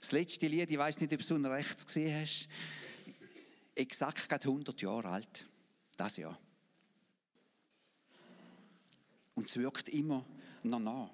[0.00, 2.48] Das letzte Lied, ich weiß nicht, ob du es rechts gesehen hast,
[3.74, 5.46] exakt gerade 100 Jahre alt.
[5.96, 6.38] Das Jahr.
[9.34, 10.24] Und es wirkt immer
[10.62, 11.10] noch nach.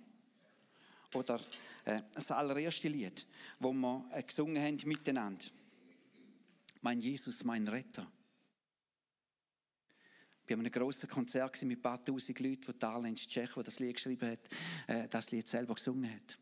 [1.14, 1.40] Oder
[1.84, 3.26] äh, das allererste Lied,
[3.58, 5.46] wo wir äh, gesungen haben miteinander.
[6.82, 8.06] Mein Jesus, mein Retter.
[10.46, 13.80] Wir haben einem grossen Konzert mit ein paar tausend Leuten, wo Darlens Tschech, der das
[13.80, 14.48] Lied geschrieben hat,
[14.86, 16.38] äh, das Lied selber gesungen hat.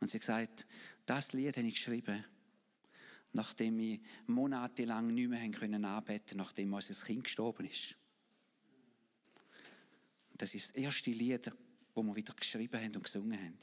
[0.00, 0.66] Und sie hat gesagt,
[1.06, 2.24] das Lied habe ich geschrieben,
[3.32, 7.96] nachdem wir monatelang nicht mehr anbeten nachdem unser Kind gestorben ist.
[10.36, 13.58] Das ist das erste Lied, das wir wieder geschrieben haben und gesungen haben.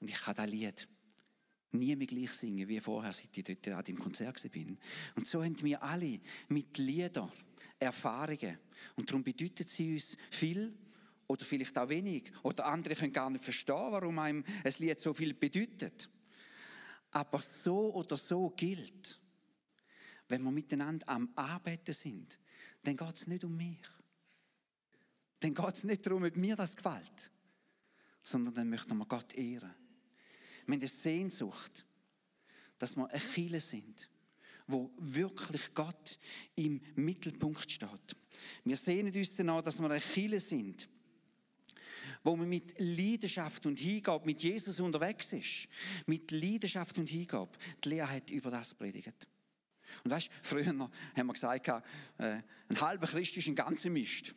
[0.00, 0.88] Und ich kann das Lied
[1.72, 4.78] nie mehr gleich singen wie vorher, seit ich dort an dem Konzert bin.
[5.16, 7.30] Und so haben wir alle mit Liedern
[7.78, 8.58] Erfahrungen.
[8.96, 10.74] Und darum bedeutet sie uns viel
[11.28, 12.32] oder vielleicht auch wenig.
[12.42, 16.08] Oder andere können gar nicht verstehen, warum einem ein Lied so viel bedeutet.
[17.12, 19.20] Aber so oder so gilt,
[20.28, 22.38] wenn wir miteinander am Arbeiten sind,
[22.82, 23.78] dann geht es nicht um mich.
[25.40, 27.30] Dann geht es nicht darum, ob mir das gefällt,
[28.22, 29.74] sondern dann möchten wir Gott ehren.
[30.66, 31.86] Wir haben eine Sehnsucht,
[32.78, 34.10] dass wir ein Chile sind,
[34.66, 36.18] wo wirklich Gott
[36.56, 38.16] im Mittelpunkt steht.
[38.64, 40.88] Wir sehnen uns danach, dass wir ein Chile sind,
[42.22, 45.68] wo man mit Leidenschaft und Hingabe mit Jesus unterwegs ist.
[46.06, 47.52] Mit Leidenschaft und Hingabe.
[47.84, 49.26] Die Lehre hat über das predigt.
[50.04, 51.68] Und weißt, früher haben wir gesagt,
[52.18, 54.34] äh, ein halber Christ ist ein ganzer Mist.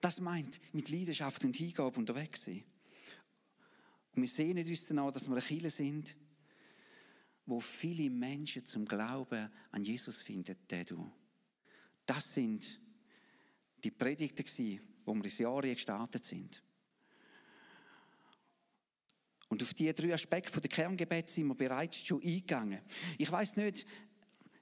[0.00, 2.64] Das meint mit Leidenschaft und Hingabe unterwegs sein.
[4.14, 6.16] Und wir sehen uns danach, dass wir eine Kirche sind,
[7.46, 11.10] wo viele Menschen zum Glauben an Jesus finden, der du.
[12.06, 12.80] Das sind
[13.82, 16.62] die Predigten wo wir ins Jahr gestartet sind.
[19.48, 22.80] Und auf diese drei Aspekte der Kerngebet sind wir bereits schon eingegangen.
[23.18, 23.86] Ich weiß nicht,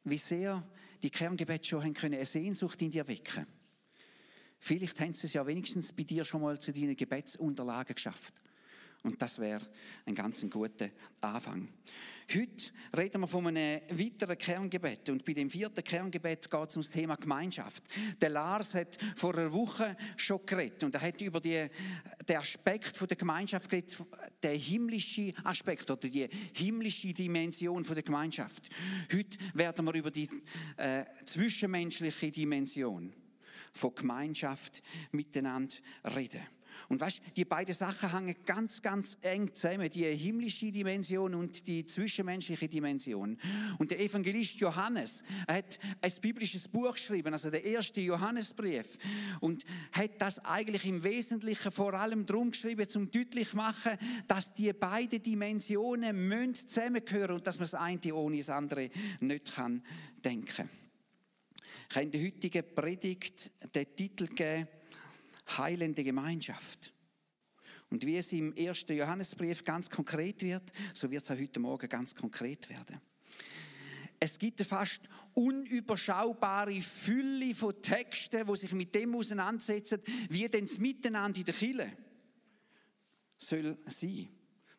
[0.05, 0.67] wie sehr
[1.03, 3.47] die Kerngebete schon haben können eine Sehnsucht in dir wecken.
[4.59, 8.35] Vielleicht haben sie es ja wenigstens bei dir schon mal zu deinen Gebetsunterlagen geschafft.
[9.03, 9.63] Und das wäre
[10.05, 10.91] ein ganz guter
[11.23, 11.69] Anfang.
[12.33, 12.67] Heute
[12.97, 15.09] reden wir von einem weiteren Kerngebet.
[15.09, 17.83] Und bei dem vierten Kerngebet geht es um das Thema Gemeinschaft.
[18.21, 20.85] Der Lars hat vor einer Woche schon geredet.
[20.85, 21.67] Und er hat über die,
[22.29, 23.97] den Aspekt der Gemeinschaft geredet,
[24.43, 28.69] den himmlischen Aspekt oder die himmlische Dimension der Gemeinschaft.
[29.13, 30.29] Heute werden wir über die
[30.77, 33.15] äh, zwischenmenschliche Dimension
[33.73, 34.83] von Gemeinschaft
[35.13, 35.77] miteinander
[36.15, 36.43] reden.
[36.89, 39.89] Und weißt, die beiden Sachen hängen ganz, ganz eng zusammen.
[39.91, 43.39] Die himmlische Dimension und die zwischenmenschliche Dimension.
[43.79, 48.99] Und der Evangelist Johannes hat ein biblisches Buch geschrieben, also der erste Johannesbrief.
[49.41, 54.73] Und hat das eigentlich im Wesentlichen vor allem drum geschrieben, zum deutlich machen, dass die
[54.73, 59.83] beiden Dimensionen müssen zusammengehören und dass man das eine ohne das andere nicht kann
[60.25, 60.69] denken.
[61.91, 64.69] Ich habe in der heutigen Predigt den Titel gegeben,
[65.59, 66.93] heilende Gemeinschaft.
[67.91, 71.89] Und wie es im ersten Johannesbrief ganz konkret wird, so wird es auch heute Morgen
[71.89, 73.01] ganz konkret werden.
[74.21, 75.01] Es gibt eine fast
[75.35, 81.55] unüberschaubare Fülle von Texten, wo sich mit dem auseinandersetzen, wie denn das Miteinander in der
[81.55, 81.93] Kirche
[83.39, 84.29] soll sein.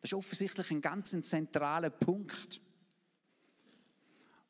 [0.00, 2.60] Das ist offensichtlich ein ganz zentraler Punkt.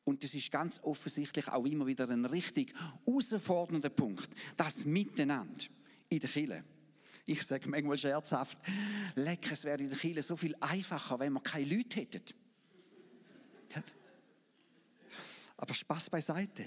[0.05, 2.75] Und das ist ganz offensichtlich auch immer wieder ein richtig
[3.07, 4.31] herausfordernder Punkt.
[4.57, 5.65] Das Miteinander
[6.13, 6.65] in der Kirche.
[7.25, 8.59] Ich sage manchmal scherzhaft,
[9.15, 12.35] leck, es wäre in der Kirche so viel einfacher, wenn wir keine Leute hätten.
[15.57, 16.67] Aber Spaß beiseite.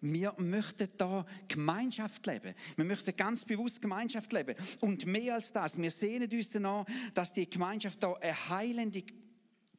[0.00, 2.54] Wir möchten da Gemeinschaft leben.
[2.76, 4.54] Wir möchten ganz bewusst Gemeinschaft leben.
[4.80, 6.84] Und mehr als das, wir sehnen uns danach,
[7.14, 9.02] dass die Gemeinschaft da eine heilende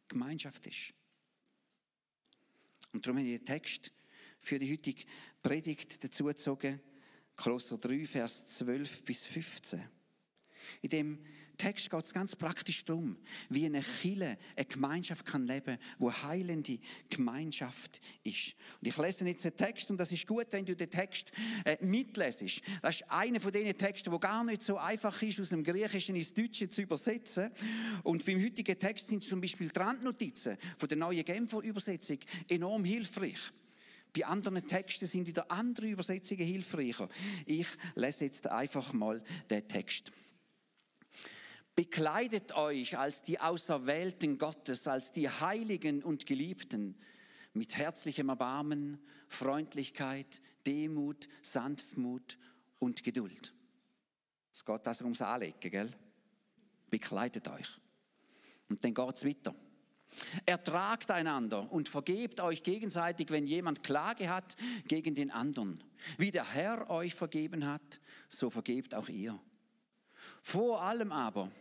[0.08, 0.94] Gemeinschaft ist.
[2.92, 3.92] Und darum habe ich den Text
[4.40, 5.04] für die heutige
[5.42, 6.82] Predigt dazu gezogen.
[7.40, 9.82] Kolosser 3, Vers 12 bis 15.
[10.82, 11.20] In dem
[11.56, 13.16] Text geht es ganz praktisch darum,
[13.50, 16.80] wie eine Chile, eine Gemeinschaft kann leben, wo heilende
[17.10, 18.56] Gemeinschaft ist.
[18.82, 21.32] Und ich lese jetzt den Text und das ist gut, wenn du den Text
[21.64, 22.62] äh, mitlesest.
[22.82, 26.18] Das ist einer von den Texten, wo gar nicht so einfach ist, aus dem Griechischen
[26.18, 27.52] ins Deutsche zu übersetzen.
[28.04, 32.20] Und beim heutigen Text sind zum Beispiel die Randnotizen von der neuen Genfer Übersetzung
[32.50, 33.54] enorm hilfreich.
[34.16, 37.08] Bei anderen Texten sind wieder andere Übersetzungen hilfreicher.
[37.46, 40.12] Ich lese jetzt einfach mal den Text.
[41.76, 46.98] Bekleidet euch als die Auserwählten Gottes, als die Heiligen und Geliebten,
[47.54, 52.38] mit herzlichem Erbarmen, Freundlichkeit, Demut, Sanftmut
[52.80, 53.54] und Geduld.
[54.52, 55.92] Es geht also ums Anlegen, gell?
[56.90, 57.80] Bekleidet euch.
[58.68, 59.56] Und dann geht es weiter.
[60.46, 64.56] Ertragt einander und vergebt euch gegenseitig, wenn jemand Klage hat
[64.88, 65.84] gegen den anderen.
[66.18, 69.40] Wie der Herr euch vergeben hat, so vergebt auch ihr.
[70.42, 71.52] Vor allem aber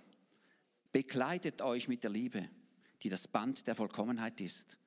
[0.93, 2.49] bekleidet euch mit der Liebe,
[3.03, 4.79] die das Band der Vollkommenheit ist.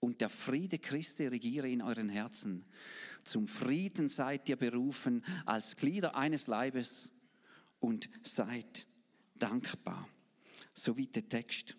[0.00, 2.66] Und der Friede Christi regiere in euren Herzen.
[3.24, 7.10] Zum Frieden seid ihr berufen als Glieder eines Leibes
[7.80, 8.86] und seid
[9.34, 10.06] dankbar.
[10.74, 11.76] So wie der Text.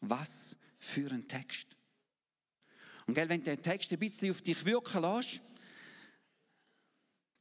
[0.00, 1.68] Was für ein Text.
[3.06, 5.40] Und gell, wenn der Text ein bisschen auf dich wirken lässt,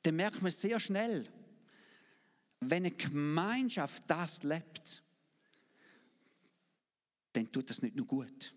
[0.04, 1.28] dann merkt man sehr schnell,
[2.62, 5.04] wenn eine Gemeinschaft das lebt,
[7.34, 8.54] dann tut das nicht nur gut,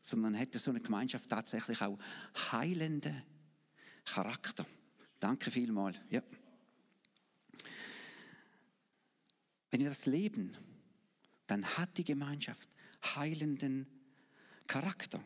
[0.00, 1.98] sondern hätte so eine Gemeinschaft tatsächlich auch
[2.50, 3.22] heilende
[4.04, 4.66] Charakter.
[5.20, 6.00] Danke vielmals.
[6.10, 6.22] Ja.
[9.70, 10.56] Wenn wir das leben,
[11.52, 12.66] dann hat die Gemeinschaft
[13.14, 13.86] heilenden
[14.68, 15.22] Charakter.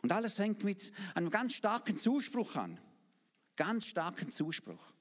[0.00, 2.80] Und alles fängt mit einem ganz starken Zuspruch an.
[3.54, 4.94] Ganz starken Zuspruch.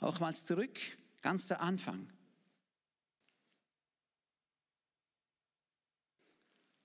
[0.00, 0.78] Nochmals zurück,
[1.20, 2.10] ganz der Anfang.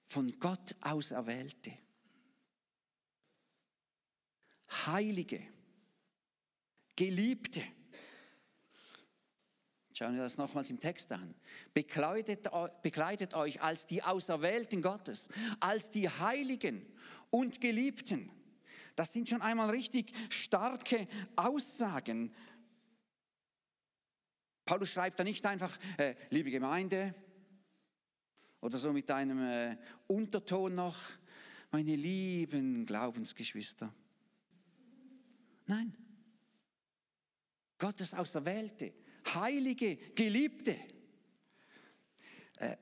[0.03, 1.71] Von Gott auserwählte,
[4.85, 5.41] heilige,
[6.97, 7.63] geliebte.
[9.97, 11.33] Schauen wir das nochmals im Text an.
[11.73, 12.49] Bekleidet,
[12.81, 15.29] bekleidet euch als die Auserwählten Gottes,
[15.61, 16.85] als die Heiligen
[17.29, 18.29] und Geliebten.
[18.97, 21.07] Das sind schon einmal richtig starke
[21.37, 22.33] Aussagen.
[24.65, 27.15] Paulus schreibt da nicht einfach, äh, liebe Gemeinde,
[28.59, 29.77] oder so mit einem äh,
[30.07, 30.97] Unterton noch,
[31.71, 33.93] meine lieben Glaubensgeschwister.
[35.67, 35.95] Nein.
[37.77, 38.93] Gottes Auserwählte,
[39.33, 40.77] Heilige, Geliebte.
[42.57, 42.75] Äh,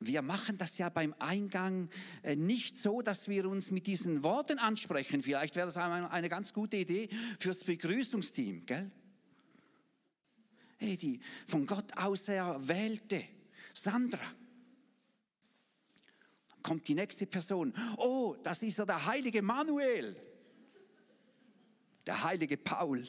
[0.00, 1.88] wir machen das ja beim Eingang
[2.22, 5.22] äh, nicht so, dass wir uns mit diesen Worten ansprechen.
[5.22, 7.08] Vielleicht wäre das eine ganz gute Idee
[7.38, 8.90] fürs Begrüßungsteam, gell?
[10.76, 13.24] Hey, die von Gott auserwählte
[13.72, 14.20] Sandra.
[16.50, 17.72] Dann kommt die nächste Person.
[17.98, 20.16] Oh, das ist ja der heilige Manuel.
[22.06, 23.06] Der heilige Paul.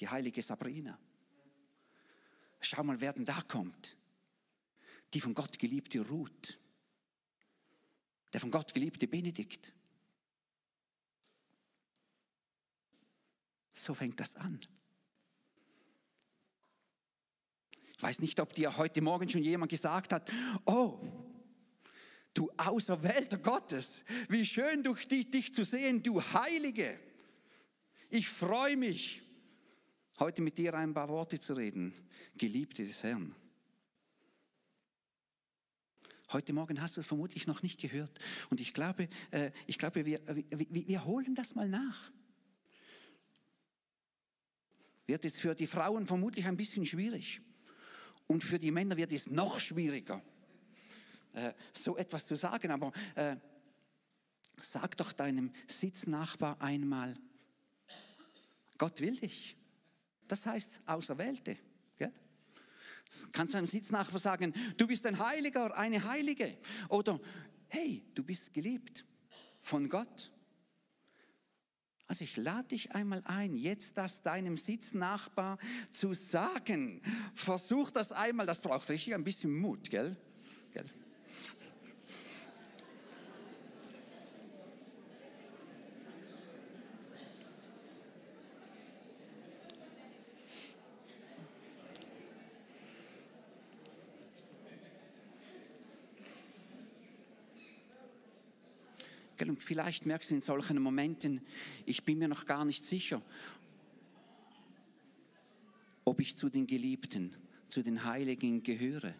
[0.00, 0.98] Die heilige Sabrina.
[2.60, 3.96] Schau mal, wer denn da kommt.
[5.12, 6.58] Die von Gott geliebte Ruth.
[8.32, 9.72] Der von Gott geliebte Benedikt.
[13.72, 14.60] So fängt das an.
[17.96, 20.30] Ich weiß nicht, ob dir heute Morgen schon jemand gesagt hat,
[20.64, 21.00] oh,
[22.32, 26.98] du Auserwählter Gottes, wie schön durch dich, dich zu sehen, du Heilige.
[28.08, 29.22] Ich freue mich,
[30.20, 31.94] heute mit dir ein paar Worte zu reden,
[32.36, 33.34] Geliebte des Herrn.
[36.30, 38.12] Heute Morgen hast du es vermutlich noch nicht gehört.
[38.50, 42.12] Und ich glaube, äh, ich glaube wir, wir, wir holen das mal nach.
[45.06, 47.40] Wird es für die Frauen vermutlich ein bisschen schwierig.
[48.26, 50.22] Und für die Männer wird es noch schwieriger,
[51.32, 52.70] äh, so etwas zu sagen.
[52.70, 53.36] Aber äh,
[54.60, 57.16] sag doch deinem Sitznachbar einmal,
[58.78, 59.56] Gott will dich.
[60.30, 61.58] Das heißt Auserwählte.
[61.98, 62.12] Gell?
[63.32, 66.56] Kannst deinem Sitznachbar sagen, du bist ein Heiliger, eine Heilige.
[66.88, 67.18] Oder,
[67.66, 69.04] hey, du bist geliebt
[69.58, 70.30] von Gott.
[72.06, 75.58] Also ich lade dich einmal ein, jetzt das deinem Sitznachbar
[75.90, 77.02] zu sagen.
[77.34, 80.16] Versuch das einmal, das braucht richtig ein bisschen Mut, gell?
[80.70, 80.86] gell?
[99.50, 101.40] Und vielleicht merkst du in solchen Momenten,
[101.84, 103.20] ich bin mir noch gar nicht sicher,
[106.04, 107.34] ob ich zu den Geliebten,
[107.68, 109.12] zu den Heiligen gehöre.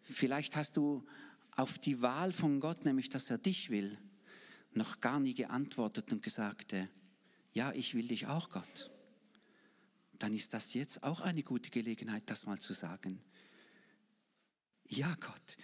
[0.00, 1.04] Vielleicht hast du
[1.56, 3.98] auf die Wahl von Gott, nämlich dass er dich will,
[4.72, 6.86] noch gar nie geantwortet und gesagt, äh,
[7.52, 8.92] ja, ich will dich auch, Gott.
[10.20, 13.20] Dann ist das jetzt auch eine gute Gelegenheit, das mal zu sagen.
[14.86, 15.56] Ja, Gott,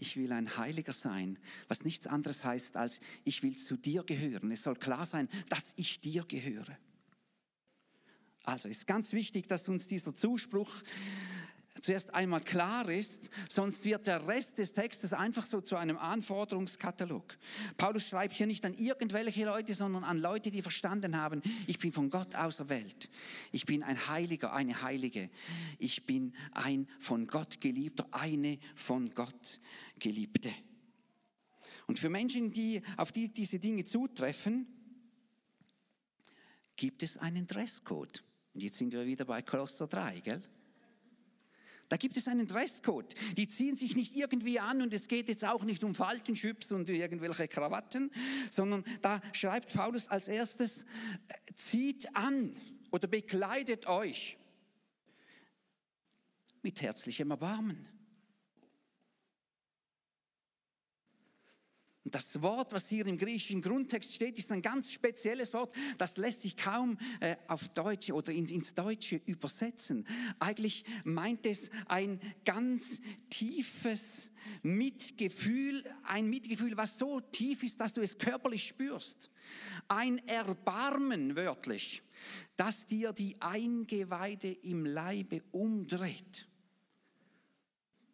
[0.00, 1.38] ich will ein Heiliger sein,
[1.68, 4.50] was nichts anderes heißt als, ich will zu dir gehören.
[4.50, 6.78] Es soll klar sein, dass ich dir gehöre.
[8.42, 10.82] Also ist ganz wichtig, dass uns dieser Zuspruch
[11.82, 17.36] zuerst einmal klar ist, sonst wird der Rest des Textes einfach so zu einem Anforderungskatalog.
[17.76, 21.92] Paulus schreibt hier nicht an irgendwelche Leute, sondern an Leute, die verstanden haben, ich bin
[21.92, 23.08] von Gott auserwählt.
[23.52, 25.30] Ich bin ein Heiliger, eine Heilige.
[25.78, 29.60] Ich bin ein von Gott geliebter, eine von Gott
[29.98, 30.52] geliebte.
[31.86, 34.66] Und für Menschen, die auf die diese Dinge zutreffen,
[36.76, 38.22] gibt es einen Dresscode.
[38.54, 40.42] Und jetzt sind wir wieder bei Kloster 3, gell?
[41.88, 43.14] Da gibt es einen Dresscode.
[43.36, 46.88] Die ziehen sich nicht irgendwie an und es geht jetzt auch nicht um Faltenschüps und
[46.90, 48.10] irgendwelche Krawatten,
[48.50, 52.54] sondern da schreibt Paulus als erstes, äh, zieht an
[52.90, 54.38] oder bekleidet euch
[56.62, 57.88] mit herzlichem Erbarmen.
[62.08, 65.74] Und das Wort, was hier im griechischen Grundtext steht, ist ein ganz spezielles Wort.
[65.98, 70.06] Das lässt sich kaum äh, auf Deutsche oder ins, ins Deutsche übersetzen.
[70.38, 74.30] Eigentlich meint es ein ganz tiefes
[74.62, 79.30] Mitgefühl, ein Mitgefühl, was so tief ist, dass du es körperlich spürst.
[79.88, 82.02] Ein Erbarmen wörtlich,
[82.56, 86.47] das dir die Eingeweide im Leibe umdreht.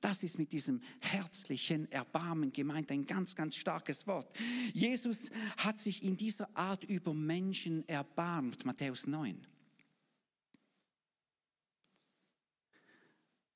[0.05, 4.31] Das ist mit diesem herzlichen Erbarmen gemeint, ein ganz, ganz starkes Wort.
[4.75, 9.47] Jesus hat sich in dieser Art über Menschen erbarmt, Matthäus 9.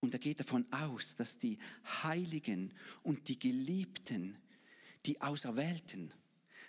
[0.00, 1.58] Und er geht davon aus, dass die
[2.02, 4.38] Heiligen und die Geliebten,
[5.04, 6.14] die Auserwählten,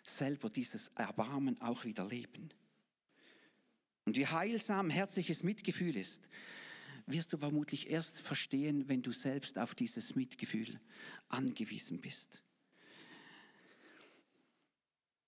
[0.03, 2.49] selber dieses Erbarmen auch wieder leben.
[4.03, 6.27] Und wie heilsam herzliches Mitgefühl ist,
[7.11, 10.79] wirst du vermutlich erst verstehen, wenn du selbst auf dieses Mitgefühl
[11.27, 12.41] angewiesen bist.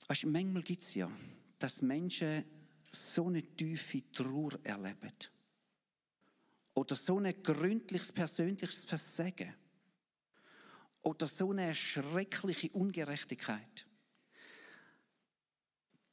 [0.08, 1.12] Weißt, manchmal gibt es ja,
[1.58, 2.44] dass Menschen
[2.92, 5.12] so eine tiefe Trauer erleben
[6.74, 9.54] oder so ein gründliches persönliches Versagen
[11.02, 13.88] oder so eine schreckliche Ungerechtigkeit,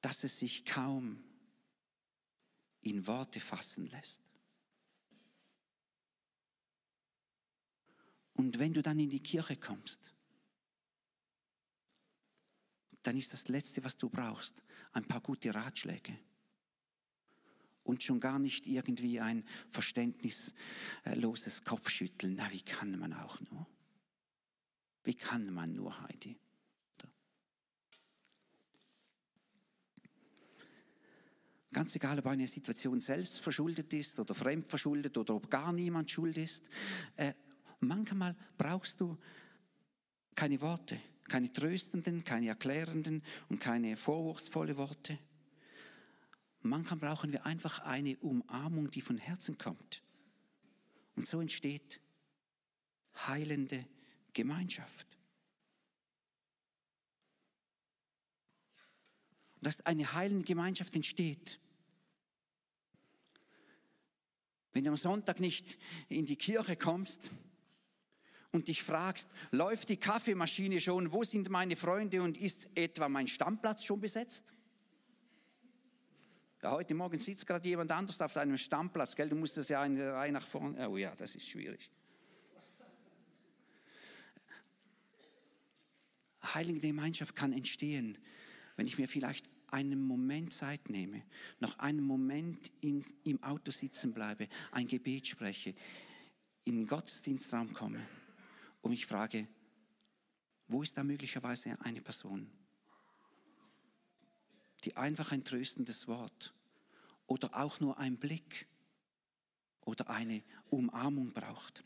[0.00, 1.22] dass es sich kaum
[2.82, 4.27] in Worte fassen lässt.
[8.38, 10.14] Und wenn du dann in die Kirche kommst,
[13.02, 16.16] dann ist das Letzte, was du brauchst, ein paar gute Ratschläge.
[17.82, 22.36] Und schon gar nicht irgendwie ein verständnisloses Kopfschütteln.
[22.36, 23.66] Na, wie kann man auch nur?
[25.02, 26.38] Wie kann man nur, Heidi?
[31.72, 36.08] Ganz egal, ob eine Situation selbst verschuldet ist oder fremd verschuldet oder ob gar niemand
[36.10, 36.68] schuld ist.
[37.80, 39.16] Manchmal brauchst du
[40.34, 45.18] keine Worte, keine tröstenden, keine erklärenden und keine vorwurfsvolle Worte.
[46.62, 50.02] Manchmal brauchen wir einfach eine Umarmung, die von Herzen kommt.
[51.14, 52.00] Und so entsteht
[53.26, 53.84] heilende
[54.32, 55.06] Gemeinschaft.
[59.56, 61.58] Und dass eine heilende Gemeinschaft entsteht.
[64.72, 67.30] Wenn du am Sonntag nicht in die Kirche kommst,
[68.52, 73.28] und dich fragst, läuft die Kaffeemaschine schon, wo sind meine Freunde und ist etwa mein
[73.28, 74.54] Stammplatz schon besetzt?
[76.62, 79.28] Ja, heute Morgen sitzt gerade jemand anders auf deinem Stammplatz, gell?
[79.28, 80.88] Du musstest ja eine Reihe nach vorne.
[80.88, 81.90] Oh ja, das ist schwierig.
[86.54, 88.16] Heilige Gemeinschaft kann entstehen,
[88.76, 91.22] wenn ich mir vielleicht einen Moment Zeit nehme,
[91.60, 95.74] noch einen Moment in, im Auto sitzen bleibe, ein Gebet spreche,
[96.64, 98.00] in den Gottesdienstraum komme
[98.82, 99.48] und ich frage,
[100.68, 102.50] wo ist da möglicherweise eine Person,
[104.84, 106.54] die einfach ein tröstendes Wort
[107.26, 108.68] oder auch nur ein Blick
[109.84, 111.82] oder eine Umarmung braucht.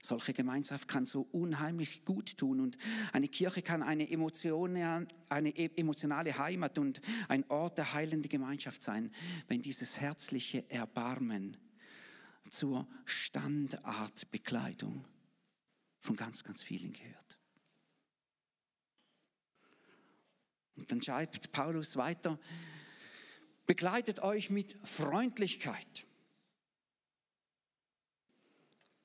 [0.00, 2.76] Solche Gemeinschaft kann so unheimlich gut tun und
[3.12, 8.82] eine Kirche kann eine, Emotion, eine e-, emotionale Heimat und ein Ort der heilenden Gemeinschaft
[8.82, 9.10] sein,
[9.48, 11.56] wenn dieses herzliche Erbarmen
[12.50, 15.06] zur Standardbekleidung
[16.04, 17.38] von ganz, ganz vielen gehört.
[20.76, 22.38] Und dann schreibt Paulus weiter,
[23.66, 26.04] begleitet euch mit Freundlichkeit.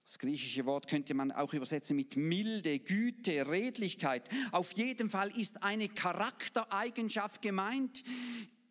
[0.04, 4.28] Das griechische Wort könnte man auch übersetzen mit Milde, Güte, Redlichkeit.
[4.52, 8.04] Auf jeden Fall ist eine Charaktereigenschaft gemeint,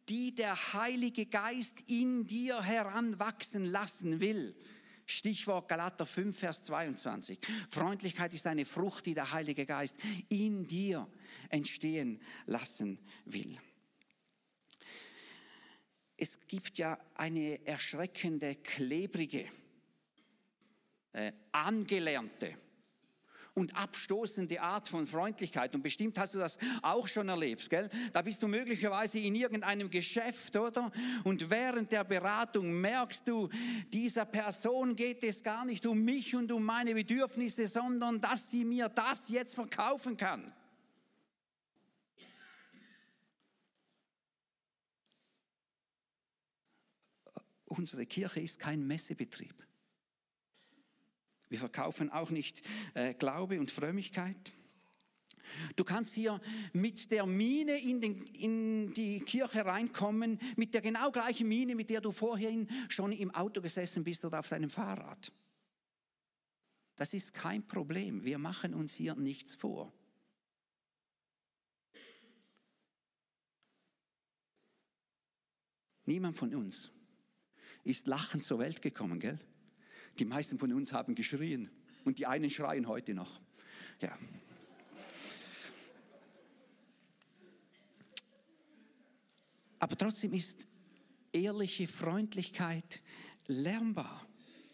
[0.08, 4.54] die der Heilige Geist in dir heranwachsen lassen will.
[5.10, 7.38] Stichwort Galater 5, Vers 22.
[7.68, 9.96] Freundlichkeit ist eine Frucht, die der Heilige Geist
[10.28, 11.08] in dir
[11.48, 13.58] entstehen lassen will.
[16.16, 19.50] Es gibt ja eine erschreckende, klebrige
[21.12, 22.56] äh, angelernte
[23.58, 25.74] und abstoßende Art von Freundlichkeit.
[25.74, 27.90] Und bestimmt hast du das auch schon erlebt, gell?
[28.12, 30.90] Da bist du möglicherweise in irgendeinem Geschäft, oder?
[31.24, 33.48] Und während der Beratung merkst du,
[33.92, 38.64] dieser Person geht es gar nicht um mich und um meine Bedürfnisse, sondern dass sie
[38.64, 40.52] mir das jetzt verkaufen kann.
[47.66, 49.67] Unsere Kirche ist kein Messebetrieb.
[51.48, 52.62] Wir verkaufen auch nicht
[52.94, 54.52] äh, Glaube und Frömmigkeit.
[55.76, 56.40] Du kannst hier
[56.72, 61.90] mit der Mine in, den, in, die Kirche reinkommen, mit der genau gleichen Mine, mit
[61.90, 65.32] der du vorhin schon im Auto gesessen bist oder auf deinem Fahrrad.
[66.96, 68.24] Das ist kein Problem.
[68.24, 69.92] Wir machen uns hier nichts vor.
[76.04, 76.90] Niemand von uns
[77.84, 79.38] ist lachend zur Welt gekommen, gell?
[80.18, 81.70] Die meisten von uns haben geschrien
[82.04, 83.40] und die einen schreien heute noch.
[84.00, 84.16] Ja.
[89.78, 90.66] Aber trotzdem ist
[91.32, 93.02] ehrliche Freundlichkeit
[93.46, 94.27] lernbar.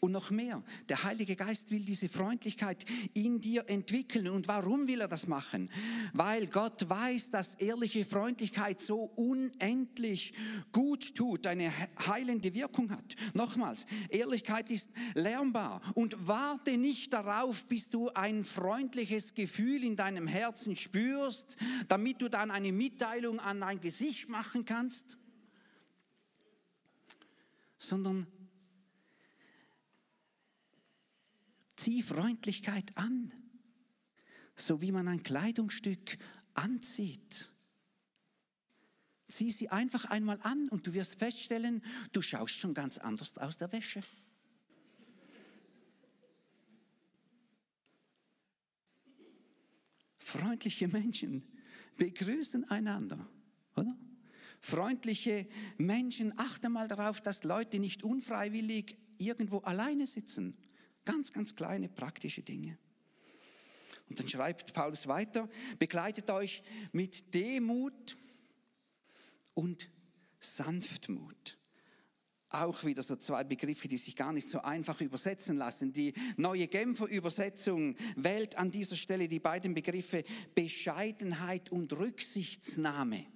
[0.05, 2.85] Und noch mehr, der Heilige Geist will diese Freundlichkeit
[3.15, 4.29] in dir entwickeln.
[4.29, 5.71] Und warum will er das machen?
[6.13, 10.35] Weil Gott weiß, dass ehrliche Freundlichkeit so unendlich
[10.73, 11.73] gut tut, eine
[12.07, 13.17] heilende Wirkung hat.
[13.33, 15.81] Nochmals, Ehrlichkeit ist lernbar.
[15.95, 21.57] Und warte nicht darauf, bis du ein freundliches Gefühl in deinem Herzen spürst,
[21.89, 25.17] damit du dann eine Mitteilung an dein Gesicht machen kannst,
[27.79, 28.27] sondern
[31.85, 33.31] Zieh Freundlichkeit an,
[34.57, 36.17] so wie man ein Kleidungsstück
[36.55, 37.53] anzieht.
[39.29, 43.59] Zieh sie einfach einmal an und du wirst feststellen, du schaust schon ganz anders aus
[43.59, 44.01] der Wäsche.
[50.17, 51.47] Freundliche Menschen
[51.99, 53.29] begrüßen einander,
[53.77, 53.95] oder?
[54.59, 60.57] Freundliche Menschen achten mal darauf, dass Leute nicht unfreiwillig irgendwo alleine sitzen,
[61.05, 62.79] Ganz, ganz kleine praktische Dinge.
[64.09, 66.63] Und dann schreibt Paulus weiter, begleitet euch
[66.93, 68.17] mit Demut
[69.55, 69.91] und
[70.39, 71.59] Sanftmut.
[72.51, 75.93] Auch wieder so zwei Begriffe, die sich gar nicht so einfach übersetzen lassen.
[75.93, 80.23] Die neue Genfer Übersetzung wählt an dieser Stelle die beiden Begriffe
[80.55, 83.27] Bescheidenheit und Rücksichtsnahme.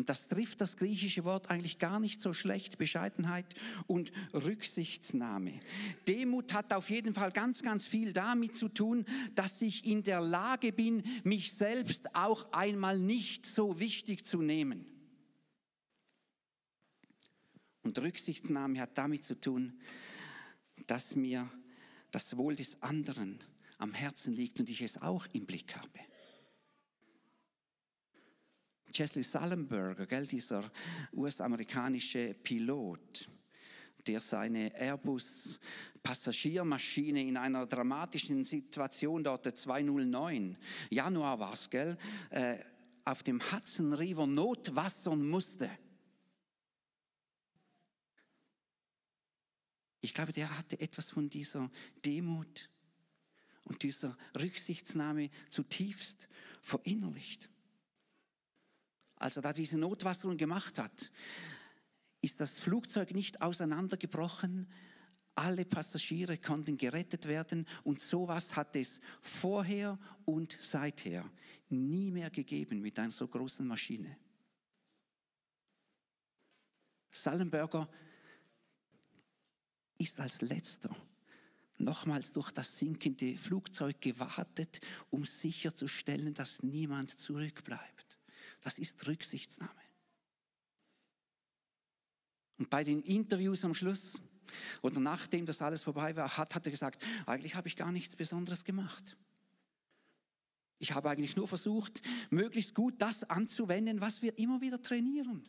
[0.00, 3.44] Und das trifft das griechische Wort eigentlich gar nicht so schlecht, Bescheidenheit
[3.86, 5.60] und Rücksichtsnahme.
[6.08, 10.22] Demut hat auf jeden Fall ganz, ganz viel damit zu tun, dass ich in der
[10.22, 14.86] Lage bin, mich selbst auch einmal nicht so wichtig zu nehmen.
[17.82, 19.78] Und Rücksichtsnahme hat damit zu tun,
[20.86, 21.46] dass mir
[22.10, 23.38] das Wohl des anderen
[23.76, 26.00] am Herzen liegt und ich es auch im Blick habe.
[28.92, 30.68] Chesley Sullenberger, gell, dieser
[31.12, 33.30] US-amerikanische Pilot,
[34.06, 40.56] der seine Airbus-Passagiermaschine in einer dramatischen Situation dort, 209,
[40.90, 41.96] Januar war es, äh,
[43.04, 45.70] auf dem Hudson River notwassern musste.
[50.02, 51.70] Ich glaube, der hatte etwas von dieser
[52.04, 52.70] Demut
[53.64, 56.26] und dieser Rücksichtsnahme zutiefst
[56.62, 57.50] verinnerlicht
[59.20, 61.12] als er da diese Notwasserung gemacht hat,
[62.22, 64.68] ist das Flugzeug nicht auseinandergebrochen.
[65.34, 71.30] Alle Passagiere konnten gerettet werden und sowas hat es vorher und seither
[71.68, 74.16] nie mehr gegeben mit einer so großen Maschine.
[77.10, 77.88] Sallenberger
[79.98, 80.94] ist als letzter
[81.78, 88.09] nochmals durch das sinkende Flugzeug gewartet, um sicherzustellen, dass niemand zurückbleibt.
[88.60, 89.80] Das ist Rücksichtsnahme.
[92.58, 94.20] Und bei den Interviews am Schluss
[94.82, 98.16] oder nachdem das alles vorbei war, hat, hat er gesagt, eigentlich habe ich gar nichts
[98.16, 99.16] Besonderes gemacht.
[100.78, 105.46] Ich habe eigentlich nur versucht, möglichst gut das anzuwenden, was wir immer wieder trainieren.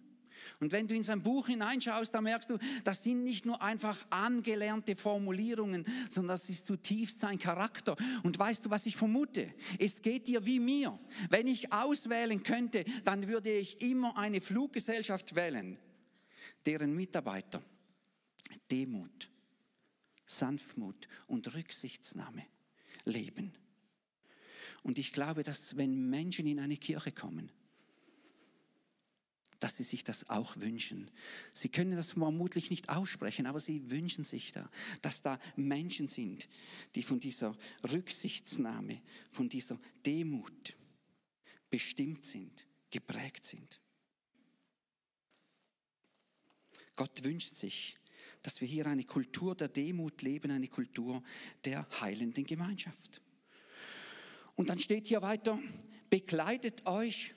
[0.61, 4.05] Und wenn du in sein Buch hineinschaust, dann merkst du, das sind nicht nur einfach
[4.11, 7.95] angelernte Formulierungen, sondern das ist zutiefst sein Charakter.
[8.21, 9.51] Und weißt du, was ich vermute?
[9.79, 10.99] Es geht dir wie mir.
[11.31, 15.79] Wenn ich auswählen könnte, dann würde ich immer eine Fluggesellschaft wählen,
[16.67, 17.63] deren Mitarbeiter
[18.69, 19.31] Demut,
[20.27, 22.45] Sanftmut und Rücksichtsnahme
[23.05, 23.51] leben.
[24.83, 27.51] Und ich glaube, dass wenn Menschen in eine Kirche kommen,
[29.61, 31.09] dass sie sich das auch wünschen.
[31.53, 34.69] Sie können das vermutlich nicht aussprechen, aber sie wünschen sich da,
[35.01, 36.49] dass da Menschen sind,
[36.95, 37.57] die von dieser
[37.89, 40.75] Rücksichtsnahme, von dieser Demut
[41.69, 43.79] bestimmt sind, geprägt sind.
[46.95, 47.97] Gott wünscht sich,
[48.41, 51.21] dass wir hier eine Kultur der Demut leben, eine Kultur
[51.63, 53.21] der heilenden Gemeinschaft.
[54.55, 55.59] Und dann steht hier weiter,
[56.09, 57.35] bekleidet euch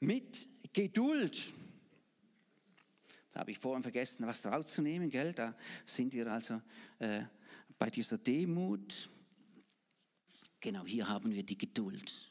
[0.00, 1.52] mit Geduld.
[3.30, 5.32] Das habe ich vorhin vergessen, was rauszunehmen, gell?
[5.32, 6.60] Da sind wir also
[6.98, 7.22] äh,
[7.78, 9.10] bei dieser Demut.
[10.60, 12.30] Genau, hier haben wir die Geduld.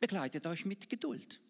[0.00, 1.40] Bekleidet euch mit Geduld.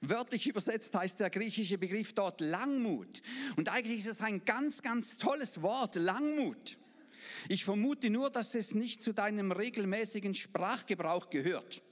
[0.00, 3.22] Wörtlich übersetzt heißt der griechische Begriff dort Langmut.
[3.56, 6.76] Und eigentlich ist es ein ganz, ganz tolles Wort, Langmut.
[7.48, 11.82] Ich vermute nur, dass es nicht zu deinem regelmäßigen Sprachgebrauch gehört.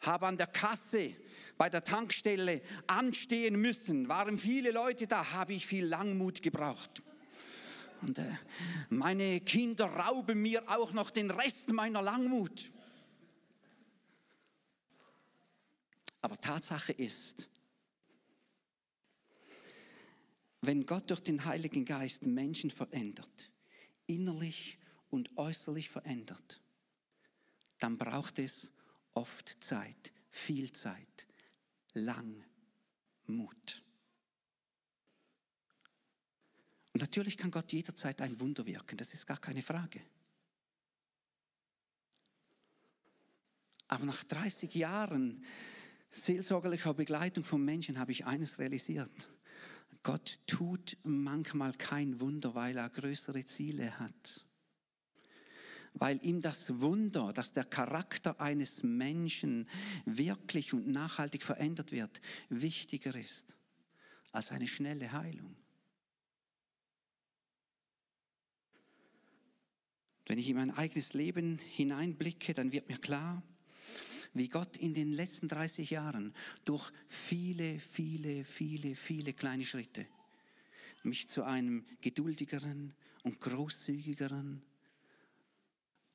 [0.00, 1.16] Habe an der Kasse
[1.58, 7.02] bei der Tankstelle anstehen müssen, waren viele Leute da, habe ich viel Langmut gebraucht.
[8.00, 8.30] Und äh,
[8.90, 12.70] meine Kinder rauben mir auch noch den Rest meiner Langmut.
[16.20, 17.48] Aber Tatsache ist,
[20.60, 23.50] wenn Gott durch den Heiligen Geist Menschen verändert,
[24.06, 24.78] innerlich
[25.10, 26.60] und äußerlich verändert,
[27.78, 28.72] dann braucht es
[29.14, 31.26] oft Zeit, viel Zeit,
[31.94, 32.44] lang
[33.26, 33.82] Mut.
[36.92, 40.00] Und natürlich kann Gott jederzeit ein Wunder wirken, das ist gar keine Frage.
[43.86, 45.44] Aber nach 30 Jahren
[46.10, 49.30] seelsorgerlicher Begleitung von Menschen habe ich eines realisiert.
[50.02, 54.47] Gott tut manchmal kein Wunder, weil er größere Ziele hat.
[55.94, 59.68] Weil ihm das Wunder, dass der Charakter eines Menschen
[60.04, 63.56] wirklich und nachhaltig verändert wird, wichtiger ist
[64.32, 65.56] als eine schnelle Heilung.
[70.26, 73.42] Wenn ich in mein eigenes Leben hineinblicke, dann wird mir klar,
[74.34, 76.34] wie Gott in den letzten 30 Jahren
[76.66, 80.06] durch viele, viele, viele, viele kleine Schritte
[81.08, 84.62] mich zu einem geduldigeren und großzügigeren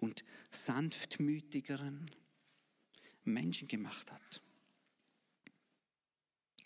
[0.04, 2.12] und sanftmütigeren
[3.24, 4.42] Menschen gemacht hat.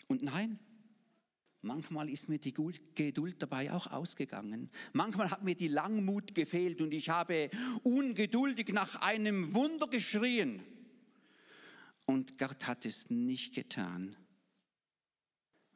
[0.08, 0.58] Und nein,
[1.62, 4.70] manchmal ist mir die Geduld dabei auch ausgegangen.
[4.92, 7.48] Manchmal hat mir die Langmut gefehlt und ich habe
[7.84, 10.62] ungeduldig nach einem Wunder geschrien.
[12.06, 14.16] Und Gott hat es nicht getan,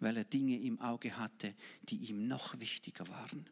[0.00, 3.48] weil er Dinge im Auge hatte, die ihm noch wichtiger waren.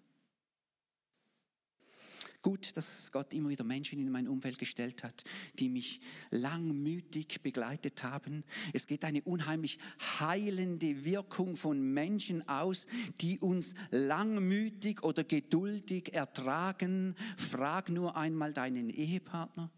[2.42, 5.24] Gut, dass Gott immer wieder Menschen in mein Umfeld gestellt hat,
[5.58, 6.00] die mich
[6.30, 8.44] langmütig begleitet haben.
[8.72, 9.78] Es geht eine unheimlich
[10.20, 12.86] heilende Wirkung von Menschen aus,
[13.20, 17.14] die uns langmütig oder geduldig ertragen.
[17.36, 19.70] Frag nur einmal deinen Ehepartner.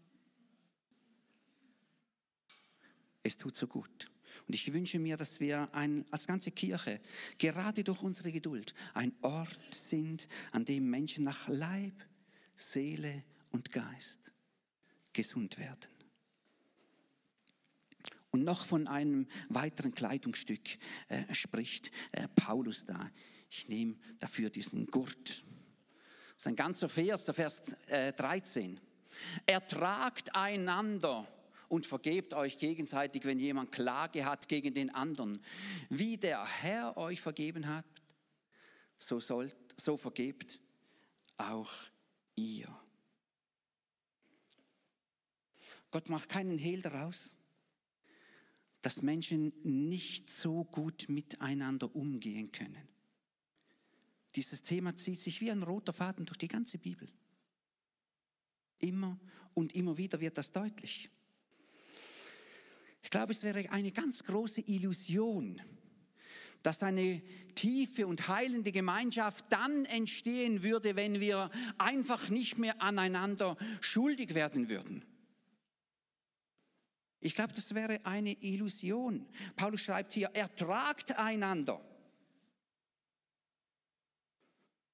[3.23, 4.09] Es tut so gut.
[4.47, 7.01] Und ich wünsche mir, dass wir ein, als ganze Kirche,
[7.37, 11.93] gerade durch unsere Geduld, ein Ort sind, an dem Menschen nach Leib,
[12.55, 14.31] Seele und Geist
[15.13, 15.89] gesund werden.
[18.31, 23.11] Und noch von einem weiteren Kleidungsstück äh, spricht äh, Paulus da.
[23.49, 25.43] Ich nehme dafür diesen Gurt.
[26.33, 28.79] Das ist ein ganzer Vers, der Vers äh, 13.
[29.45, 31.27] Ertragt einander
[31.69, 35.39] und vergebt euch gegenseitig, wenn jemand Klage hat gegen den anderen.
[35.89, 37.85] Wie der Herr euch vergeben hat,
[38.97, 40.59] so, sollt, so vergebt
[41.37, 41.71] auch
[42.35, 42.67] ihr.
[45.91, 47.35] Gott macht keinen Hehl daraus,
[48.81, 52.87] dass Menschen nicht so gut miteinander umgehen können.
[54.35, 57.07] Dieses Thema zieht sich wie ein roter Faden durch die ganze Bibel.
[58.79, 59.19] Immer
[59.53, 61.09] und immer wieder wird das deutlich.
[63.03, 65.61] Ich glaube, es wäre eine ganz große Illusion,
[66.63, 67.21] dass eine
[67.63, 74.67] tiefe und heilende Gemeinschaft dann entstehen würde, wenn wir einfach nicht mehr aneinander schuldig werden
[74.67, 75.05] würden.
[77.21, 79.25] Ich glaube, das wäre eine Illusion.
[79.55, 81.79] Paulus schreibt hier, ertragt einander.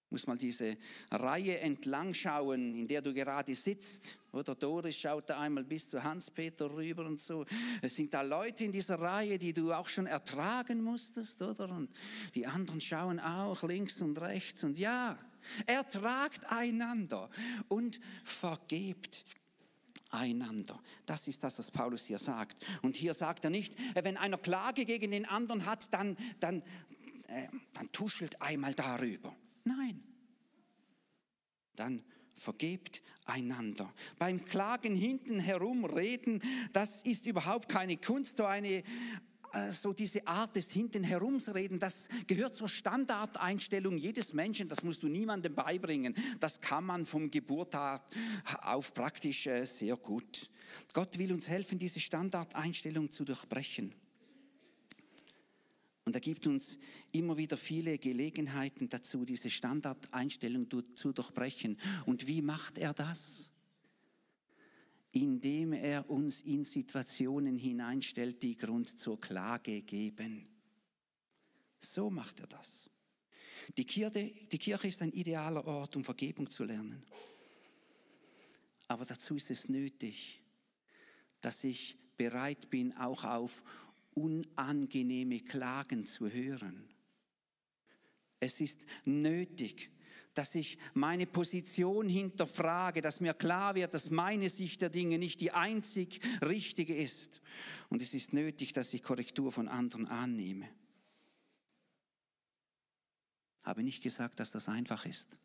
[0.09, 0.75] Muss mal diese
[1.11, 4.17] Reihe entlang schauen, in der du gerade sitzt.
[4.31, 7.45] Oder Doris schaut da einmal bis zu Hans-Peter rüber und so.
[7.81, 11.69] Es sind da Leute in dieser Reihe, die du auch schon ertragen musstest, oder?
[11.69, 11.89] Und
[12.35, 14.63] die anderen schauen auch links und rechts.
[14.63, 15.17] Und ja,
[15.65, 17.29] ertragt einander
[17.67, 19.25] und vergebt
[20.11, 20.79] einander.
[21.05, 22.65] Das ist das, was Paulus hier sagt.
[22.81, 26.61] Und hier sagt er nicht, äh, wenn einer Klage gegen den anderen hat, dann, dann,
[27.27, 29.35] äh, dann tuschelt einmal darüber.
[29.63, 30.03] Nein.
[31.75, 32.03] Dann
[32.35, 33.93] vergebt einander.
[34.17, 36.41] Beim Klagen hinten herumreden,
[36.73, 38.83] das ist überhaupt keine Kunst, so eine
[39.53, 45.01] äh, so diese Art des hinten herumreden, das gehört zur Standardeinstellung jedes Menschen, das musst
[45.01, 46.15] du niemandem beibringen.
[46.39, 47.75] Das kann man vom Geburt
[48.63, 50.49] auf praktisch äh, sehr gut.
[50.93, 53.95] Gott will uns helfen, diese Standardeinstellung zu durchbrechen.
[56.09, 56.79] Und er gibt uns
[57.11, 61.77] immer wieder viele Gelegenheiten dazu, diese Standardeinstellung zu durchbrechen.
[62.07, 63.51] Und wie macht er das?
[65.11, 70.47] Indem er uns in Situationen hineinstellt, die Grund zur Klage geben.
[71.79, 72.89] So macht er das.
[73.77, 77.05] Die Kirche, die Kirche ist ein idealer Ort, um Vergebung zu lernen.
[78.87, 80.41] Aber dazu ist es nötig,
[81.39, 83.63] dass ich bereit bin, auch auf
[84.19, 86.89] unangenehme Klagen zu hören.
[88.39, 89.91] Es ist nötig,
[90.33, 95.41] dass ich meine Position hinterfrage, dass mir klar wird, dass meine Sicht der Dinge nicht
[95.41, 97.41] die einzig richtige ist.
[97.89, 100.69] Und es ist nötig, dass ich Korrektur von anderen annehme.
[103.63, 105.35] Habe nicht gesagt, dass das einfach ist.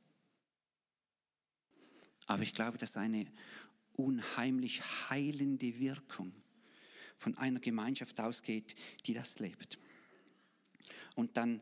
[2.26, 3.26] Aber ich glaube, dass eine
[3.96, 6.32] unheimlich heilende Wirkung
[7.16, 8.74] von einer Gemeinschaft ausgeht,
[9.06, 9.78] die das lebt.
[11.14, 11.60] Und dann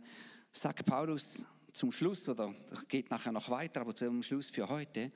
[0.51, 2.55] sagt Paulus zum Schluss, oder
[2.89, 5.13] geht nachher noch weiter, aber zum Schluss für heute,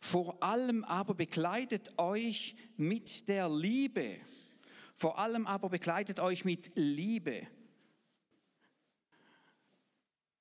[0.00, 4.20] vor allem aber bekleidet euch mit der Liebe.
[4.94, 7.46] Vor allem aber bekleidet euch mit Liebe.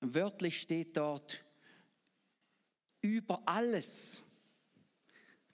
[0.02, 1.44] Wörtlich steht dort,
[3.02, 4.24] über alles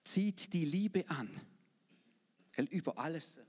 [0.03, 1.29] zieht die Liebe an.
[2.69, 3.39] Über alles.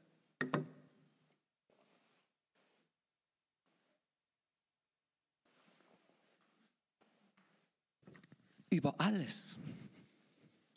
[8.70, 9.57] Über alles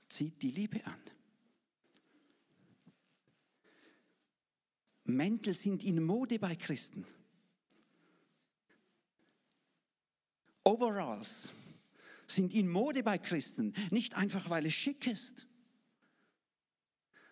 [0.08, 1.02] zieht die Liebe an.
[5.04, 7.06] Mäntel sind in Mode bei Christen.
[10.64, 11.52] Overalls
[12.28, 15.48] sind in Mode bei Christen, nicht einfach weil es schick ist,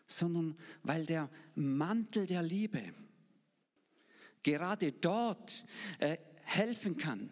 [0.08, 2.94] sondern weil der Mantel der Liebe
[4.42, 5.66] gerade dort
[6.00, 7.30] äh, helfen kann,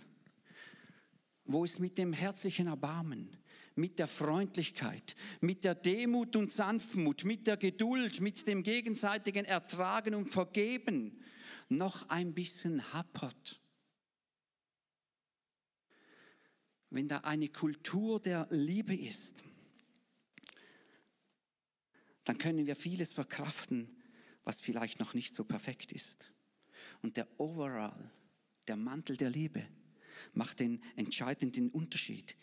[1.46, 3.38] wo es mit dem herzlichen Erbarmen,
[3.76, 10.16] mit der Freundlichkeit, mit der Demut und Sanftmut, mit der Geduld, mit dem gegenseitigen Ertragen
[10.16, 11.22] und Vergeben
[11.70, 13.60] noch ein bisschen happert.
[16.90, 19.44] Wenn da eine Kultur der Liebe ist,
[22.24, 24.02] dann können wir vieles verkraften,
[24.44, 26.32] was vielleicht noch nicht so perfekt ist.
[27.02, 28.12] Und der Overall,
[28.68, 29.68] der Mantel der Liebe,
[30.34, 32.36] macht den entscheidenden Unterschied.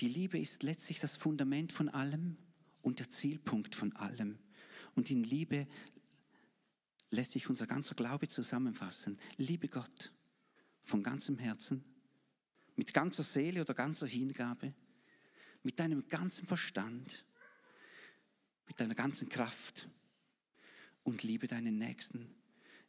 [0.00, 2.36] Die Liebe ist letztlich das Fundament von allem
[2.82, 4.38] und der Zielpunkt von allem.
[4.94, 5.66] Und in Liebe
[7.10, 9.18] lässt sich unser ganzer Glaube zusammenfassen.
[9.36, 10.12] Liebe Gott
[10.82, 11.84] von ganzem Herzen,
[12.76, 14.74] mit ganzer Seele oder ganzer Hingabe,
[15.62, 17.24] mit deinem ganzen Verstand,
[18.66, 19.88] mit deiner ganzen Kraft
[21.04, 22.34] und liebe deinen Nächsten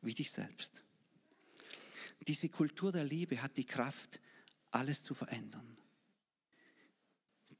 [0.01, 0.83] wie dich selbst.
[2.21, 4.19] Diese Kultur der Liebe hat die Kraft,
[4.71, 5.77] alles zu verändern.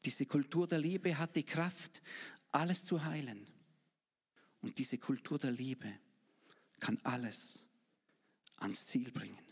[0.03, 2.01] Diese Kultur der Liebe hat die Kraft,
[2.51, 3.47] alles zu heilen.
[4.61, 5.91] Und diese Kultur der Liebe
[6.79, 7.65] kann alles
[8.57, 9.43] ans Ziel bringen.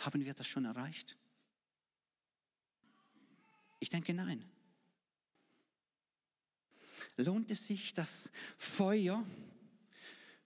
[0.00, 1.16] Haben wir das schon erreicht?
[3.80, 4.44] Ich denke nein
[7.16, 9.24] lohnt es sich, das Feuer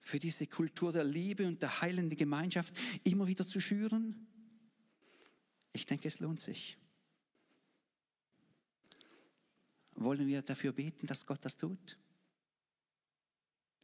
[0.09, 4.27] für diese Kultur der Liebe und der heilenden Gemeinschaft immer wieder zu schüren?
[5.75, 6.79] Ich denke, es lohnt sich.
[9.92, 11.99] Wollen wir dafür beten, dass Gott das tut?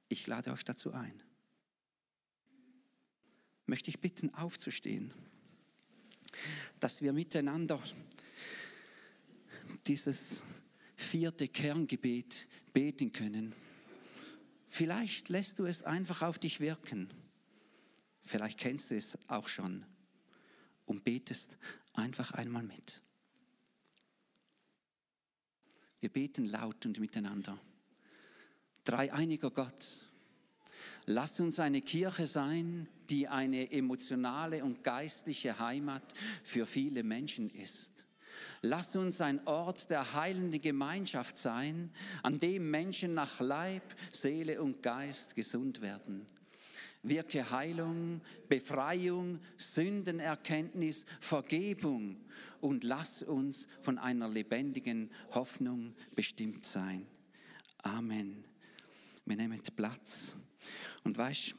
[0.09, 1.23] Ich lade euch dazu ein.
[3.67, 5.13] Möchte ich bitten, aufzustehen,
[6.81, 7.79] dass wir miteinander
[9.87, 10.43] dieses
[10.97, 13.55] vierte Kerngebet beten können.
[14.75, 17.09] Vielleicht lässt du es einfach auf dich wirken.
[18.25, 19.87] Vielleicht kennst du es auch schon
[20.85, 21.59] und betest
[21.93, 23.01] einfach einmal mit.
[26.01, 27.57] Wir beten laut und miteinander.
[28.83, 30.09] Dreieiniger Gott,
[31.07, 36.03] lass uns eine Kirche sein, die eine emotionale und geistliche Heimat
[36.43, 38.07] für viele Menschen ist.
[38.63, 41.91] Lass uns ein Ort der heilenden Gemeinschaft sein,
[42.23, 46.27] an dem Menschen nach Leib, Seele und Geist gesund werden.
[47.03, 52.17] Wirke Heilung, Befreiung, Sündenerkenntnis, Vergebung
[52.63, 57.07] und lass uns von einer lebendigen Hoffnung bestimmt sein.
[57.83, 58.45] Amen.
[59.27, 60.35] Wir nehmen Platz.
[61.03, 61.55] Und weißt,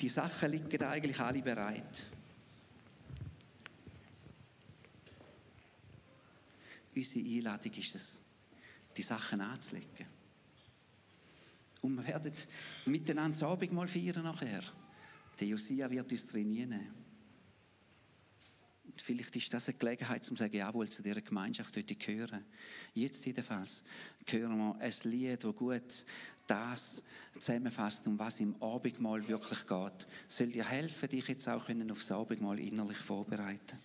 [0.00, 2.06] die Sachen liegen eigentlich alle bereit.
[6.98, 8.18] Unsere Einladung ist es,
[8.96, 10.06] die Sachen anzulegen.
[11.80, 12.32] Und wir werden
[12.86, 14.64] miteinander das Abendmahl feiern nachher.
[15.38, 16.88] Der Josia wird uns trainieren.
[18.84, 22.44] Und vielleicht ist das eine Gelegenheit, um zu sagen, jawohl, zu dieser Gemeinschaft heute gehören.
[22.94, 23.84] Jetzt jedenfalls
[24.26, 26.04] hören wir ein Lied, das gut
[26.48, 27.02] das
[27.38, 30.08] zusammenfasst, um was im Abendmahl wirklich geht.
[30.26, 33.78] Soll dir helfen, dich jetzt auch aufs Abendmahl innerlich vorbereiten